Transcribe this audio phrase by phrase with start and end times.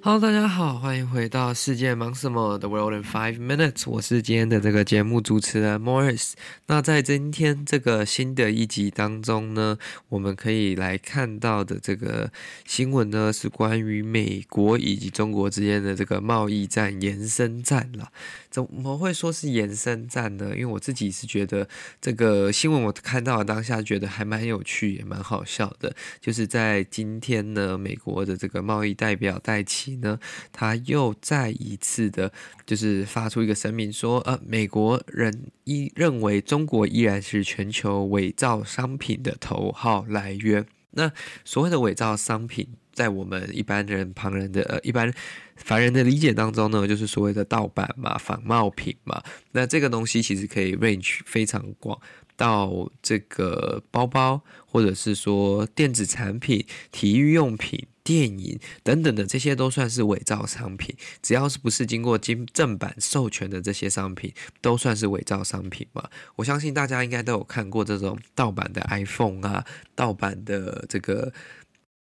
[0.00, 6.34] Hello，大家好，欢迎回到世界忙什么？The World in Five Minutes，我是今天的这个节目主持人 Morris。
[6.66, 9.76] 那在今天这个新的一集当中呢，
[10.08, 12.30] 我们可以来看到的这个
[12.64, 18.12] 新闻呢，是关于美国以及中国之间的这个贸易战延伸战了。
[18.48, 20.50] 怎么会说是延伸战呢？
[20.52, 21.68] 因为我自己是觉得
[22.00, 25.94] 这个新闻我看到当下觉得还蛮有趣，也蛮好笑的。
[26.20, 29.62] 就是在今天呢，美国的这个贸易代表戴
[29.96, 30.18] 呢，
[30.52, 32.32] 他又再一次的，
[32.66, 40.66] 就是发出一个声明说，呃，美国人依认为中国依然是全球伪造商品的头号来源。
[40.90, 41.12] 那
[41.44, 45.12] 所谓的伪造商品，在我们一般人旁人的呃一般
[45.54, 49.22] 凡人的理解当中呢，就是所谓的盗版嘛、仿冒品嘛。
[49.52, 52.00] 那这个东西其实可以 range 非常广，
[52.38, 57.86] 到这个包包，或者是说电子产品、体育用品。
[58.04, 64.32] 电影等等的这些都算是伪造商品，只要是不是经过经正版授权的这些商品，
[64.62, 66.08] 都算是伪造商品嘛。
[66.36, 71.34] 我相信大家应该都有看过这种盗版的 iPhone 啊，盗版的这个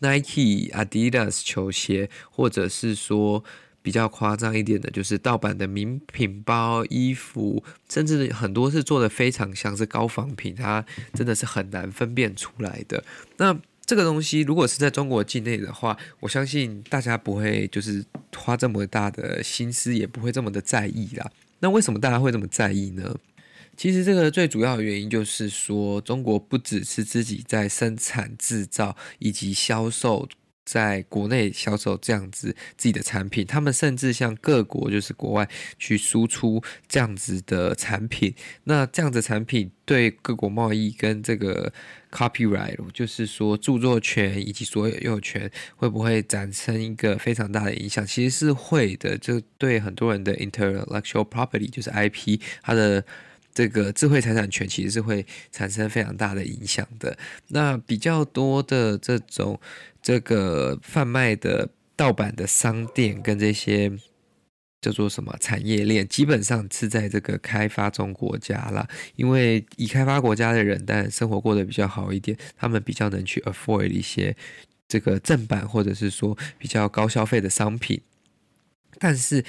[0.00, 3.44] Nike、Adidas 球鞋，或者是说
[3.82, 13.02] 比较夸张一点的，就是盗版的名品包、衣服，甚至很多是做的非常像是高仿品，它真的是很难分辨出来的。
[13.38, 18.04] 那这个东西如果是在中国境内的话，我相信大家不会就是
[18.36, 21.30] 花这么大的心思，也不会这么的在意啦。
[21.58, 23.16] 那为什么大家会这么在意呢？
[23.76, 30.28] 其实这个最主要的原因就是说，中国不只是自己在生产制造以及销售。
[30.64, 38.34] 在国内销售这样子自己的产品，他们甚至向各国，就是国外去输出这样子的产品。
[38.64, 41.72] 那这样子产品对各国贸易跟这个
[42.10, 48.06] copyright，就是说著作权以及所有权，会不会产生一个非常大的影响？
[48.06, 53.04] 其实是会的，就对很多人的 intellectual property，就是 IP，它的。
[53.54, 57.16] 这个智慧财产权其实是会产生非常大的影响的。
[57.48, 59.60] 那比较多的这种
[60.00, 63.92] 这个贩卖的盗版的商店跟这些
[64.80, 68.88] 叫做什么产业链，基本上是在这个开发中国家啦。
[69.16, 74.34] 因为已开发国家的人，但生活过得比较好一点，他们比较能去 afford 一些
[74.88, 78.00] 这个正版或者是说比较高消费的商品，
[78.98, 79.44] 但是。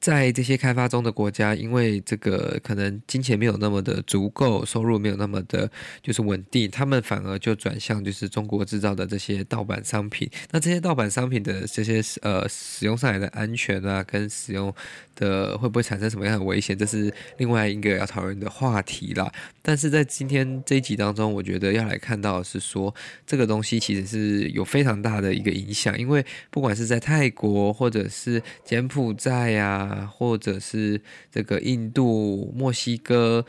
[0.00, 5.70] 在这些开发中的国家，因为这个可能金钱没有那么的足够，收入没有那么的，
[6.02, 10.30] 就是稳定，他们反而就转向就是中国制造的这些盗版商品。
[10.50, 14.72] 那这些盗版商品的这些呃使用上来的安全啊，跟使用
[15.16, 19.30] 的会不会产生什么样的危险，这是另外一个要讨论的话题啦。
[19.62, 22.94] 但是在今天这一集当中，我觉得要来看到的是说，
[23.26, 31.00] 这个东西其实是有非常大的一个影响，因为不管是在泰国或者是柬埔寨呀、啊，或者是
[31.32, 33.44] 这个印度、墨西哥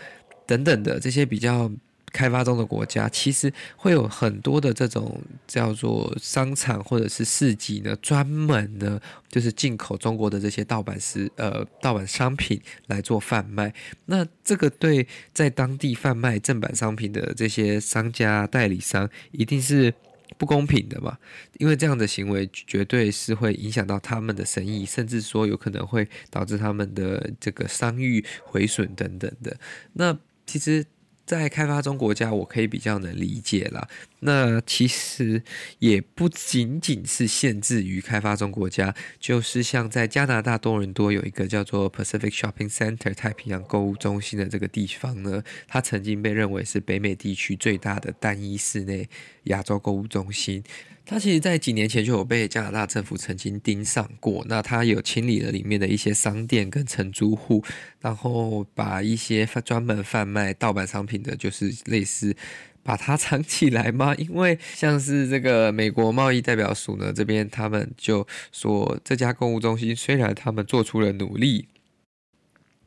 [0.48, 1.70] 等等的这些比较
[2.12, 13.74] 开发中的国家，其实会有很多的这种叫做商场或者是市集呢，专门呢就是进口中国的这些盗版是呃盗版商品来做贩卖。
[14.06, 19.94] 那这个对在当地贩卖正版商品的这些商家代理商，一定是。
[20.38, 21.18] 不公平的嘛，
[21.58, 29.58] 因为这样的行为绝对是会影响到他们的生意，甚至说有可能会导致他们的这个商誉毁损等等的。
[29.94, 30.86] 那其实。
[31.30, 33.88] 在开发中国家，我可以比较能理解啦。
[34.22, 35.44] 那其实
[35.78, 49.08] 也不仅仅是限制于开发中国家，就是像在加拿大多伦多有一个叫做 Pacific Shopping Center 太平洋购物中心的这个地方呢，它曾经被认为是北美地区最大的单一室内
[49.44, 50.64] 亚洲购物中心。
[51.10, 54.46] 它其实，在几年前就有被加拿大政府曾经盯上过。
[54.48, 57.64] 那它有清理了里面的一些商店跟承租户，
[58.00, 62.36] 然后把一些专门贩卖盗版商品的，就是类似
[62.84, 64.14] 把它 藏起来吗？
[64.18, 71.70] 因为像是这个美国贸易代表署呢，这边他们就说，这家购物中心虽然他们做出了努力。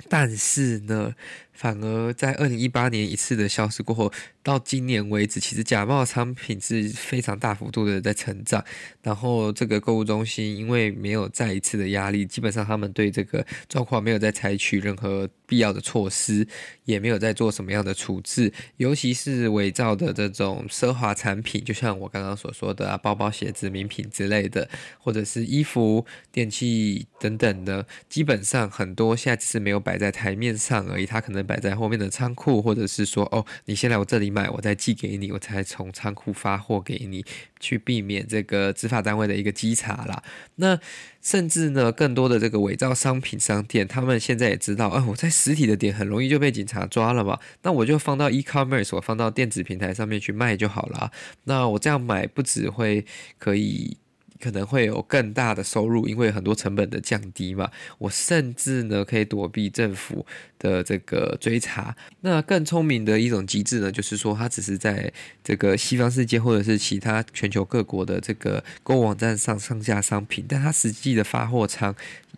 [0.08, 1.14] 但是呢，
[1.62, 4.12] 反而在二零一八年一次的消失过后，
[4.42, 8.64] 到今年为止，其实假冒商品是非常大幅度的在成长。
[9.00, 16.44] 然后这个购物中心因为没有再一次的压力，基本上他们对这个状况没有再采取任何必要的措施，
[16.84, 18.52] 也没有再做什么样的处置。
[18.78, 24.68] 尤其是伪造的这种奢华产品，就像我刚刚所说的啊，包包、鞋子、名品之类的，
[24.98, 34.32] 或者是衣服、电器等等的，基本上很多现在只是没有摆在台面上而已，它可能摆在后面的仓库，或者是说哦，你先来我这里。
[34.32, 37.22] 买我再寄给你，我才从仓库发货给你，
[37.60, 40.22] 去避免这个执法单位的一个稽查啦。
[40.54, 40.80] 那
[41.20, 51.12] 甚至呢，更多的这个伪造商品商店，他们现在也知道，啊，我在实体的店很容易就被警察抓了嘛，那我就放到 e-commerce，我放到电子平台上面去卖就好了。
[51.44, 53.04] 那我这样买不只会
[53.38, 53.98] 可以。
[54.42, 57.70] 可能会有更大的收入，因为很多成本的降低嘛。
[57.98, 60.26] 我甚至呢可以躲避政府
[60.58, 61.94] 的这个追查。
[62.22, 65.12] 那更聪明的一种机制呢，就是说它只是在
[65.44, 71.94] 这个西方世界或者是其他全球各国的这个购物网站上上架商品，但它实际的发货仓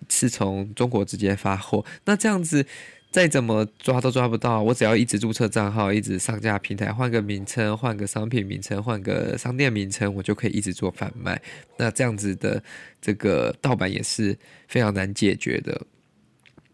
[0.09, 1.85] 是从中国直接发货。
[2.05, 2.67] 那这样子。
[3.15, 11.41] 再怎么抓都抓不到，我只要一直注册账号，一直上架平台，换个名称，换个商品名称，换个商店名称，我就可以一直做贩卖。
[11.77, 12.61] 那这样子的
[13.01, 15.81] 这个盗版也是非常难解决的。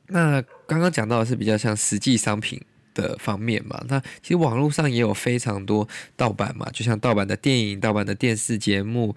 [0.07, 2.59] 那刚刚讲到的是比较像实际商品
[2.95, 5.87] 的方面嘛，那其实网络上也有非常多
[6.17, 9.15] 盗版嘛，就像盗版的电影、盗版的电视节目。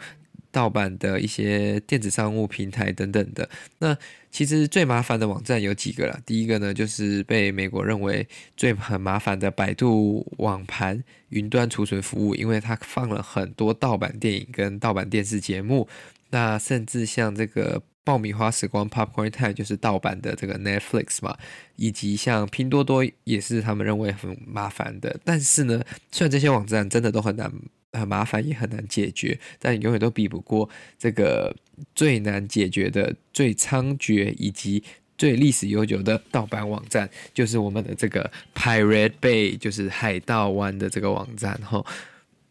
[0.54, 3.98] 盗版的一些电子商务平台等等的，那
[4.30, 6.20] 其实最麻烦的网站有几个了。
[6.28, 15.88] 第一个呢，就是被美国认为最很麻烦的百度网盘云端储存服务，因为它放了很多盗版电影跟盗版电视节目。
[16.30, 21.36] 那甚至像这个爆米花时光 Popcorn Time 就是盗版的这个 Netflix 嘛，
[21.78, 25.20] 以及像拼多多也是他们认为很麻烦的。
[25.24, 27.52] 但是呢，虽然这些网站真的都很难。
[27.94, 31.56] 很麻烦也很难解决，但永远都比不过这个
[31.96, 34.84] 最难解决的、最猖獗以及
[35.18, 41.56] 最历史悠久的盗版网站，就是我们的这个 Pirate Bay，就是海盗湾的这个网站。
[41.62, 41.86] 哈，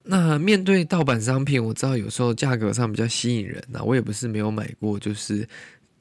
[0.04, 5.46] 那面对盗版商品，我知道有时候价格上比较吸引人呐，我也不是没有买过，就是。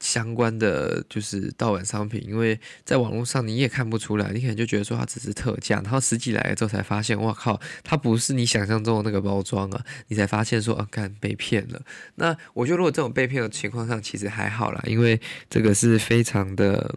[0.02, 11.80] 相关的就是盗版商品，因为在网络上你也看不出来，你可能就觉得说它只是特价，然后实际来了之后才发现，哇靠，它不是你想象中的那个包装啊，你才发现说啊，干被骗了。
[12.16, 16.92] 那我觉得如果这种被骗的情况上，其实还好啦，因为这个是非常的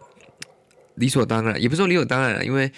[0.96, 2.72] 理所当然，也不是说理所当然，因为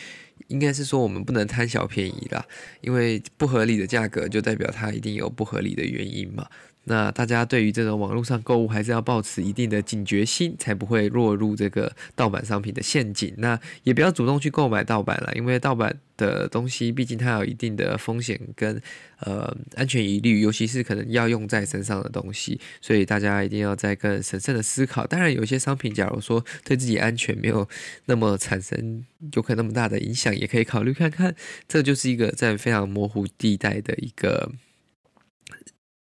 [0.49, 2.45] 应该是说我们不能贪小便宜啦，
[2.81, 6.45] 因为不合理的价格就代表它一定有不合理的原因嘛。
[6.89, 13.33] 那大家对于这种网络上购物还是要保持一定的警觉心，才不会落入这个盗版商品的陷阱。
[13.37, 18.81] 那也不要主动去购买盗版了，因为盗版的东西毕竟它有一定的风险跟
[19.19, 25.05] 呃安全疑虑，尤其是可能要用在身上的东西，所以大家一定要再更审慎的思考。
[25.05, 27.67] 当然，有些商品，假如说对自己安全没有
[28.05, 31.35] 那么产生有可能那么大的影响，也可以考虑看看。
[31.67, 34.53] 这就是一个在非常模糊地带的一个。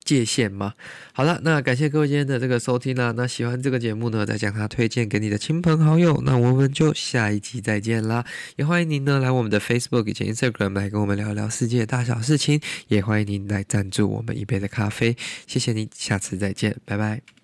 [0.08, 0.74] 界限吗？
[1.12, 3.14] 好了，那感谢各位今天的这个收听啦。
[3.18, 6.22] 那喜欢这个节目呢，再将它推荐给你的亲朋好友。
[6.24, 8.26] 那我们就下一集再见啦！
[8.56, 12.62] 也欢迎您呢来我们的 Facebook 以及 Instagram 来跟我们聊聊世界大小事情。
[12.88, 15.18] 也欢迎您来赞助我们一杯的咖啡。
[15.46, 17.37] 谢谢您，下次再见，拜拜。